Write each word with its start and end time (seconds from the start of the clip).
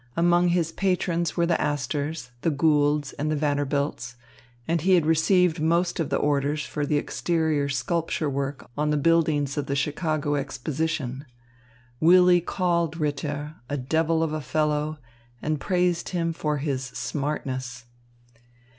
Among 0.17 0.47
his 0.47 0.71
patrons 0.71 1.37
were 1.37 1.45
the 1.45 1.61
Astors, 1.61 2.31
the 2.41 2.49
Goulds, 2.49 3.13
and 3.19 3.29
the 3.29 3.35
Vanderbilts; 3.35 4.15
and 4.67 4.81
he 4.81 4.93
had 4.95 5.05
received 5.05 5.61
most 5.61 5.99
of 5.99 6.09
the 6.09 6.15
orders 6.17 6.65
for 6.65 6.81
exterior 6.81 7.69
sculpture 7.69 8.27
work 8.27 8.67
on 8.75 8.89
the 8.89 8.97
buildings 8.97 9.57
of 9.59 9.67
the 9.67 9.75
Chicago 9.75 10.33
Exposition. 10.33 11.27
Willy 11.99 12.41
called 12.41 12.97
Ritter 12.97 13.57
"a 13.69 13.77
devil 13.77 14.23
of 14.23 14.33
a 14.33 14.41
fellow," 14.41 14.97
and 15.39 15.59
praised 15.61 16.09
him 16.09 16.33
for 16.33 16.57
his 16.57 16.83
"smartness." 16.83 17.85